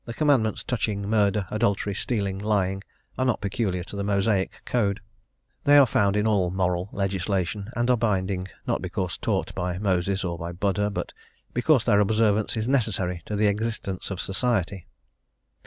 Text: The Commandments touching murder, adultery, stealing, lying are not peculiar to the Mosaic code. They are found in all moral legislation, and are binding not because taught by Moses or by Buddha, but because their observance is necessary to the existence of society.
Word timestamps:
The 0.03 0.15
Commandments 0.15 0.63
touching 0.63 1.07
murder, 1.07 1.45
adultery, 1.51 1.93
stealing, 1.93 2.39
lying 2.39 2.81
are 3.19 3.25
not 3.25 3.39
peculiar 3.39 3.83
to 3.83 3.95
the 3.95 4.03
Mosaic 4.03 4.49
code. 4.65 4.99
They 5.63 5.77
are 5.77 5.85
found 5.85 6.17
in 6.17 6.25
all 6.25 6.49
moral 6.49 6.89
legislation, 6.91 7.69
and 7.75 7.87
are 7.91 7.95
binding 7.95 8.47
not 8.65 8.81
because 8.81 9.15
taught 9.19 9.53
by 9.53 9.77
Moses 9.77 10.23
or 10.23 10.39
by 10.39 10.53
Buddha, 10.53 10.89
but 10.89 11.13
because 11.53 11.85
their 11.85 11.99
observance 11.99 12.57
is 12.57 12.67
necessary 12.67 13.21
to 13.27 13.35
the 13.35 13.45
existence 13.45 14.09
of 14.09 14.19
society. 14.19 14.87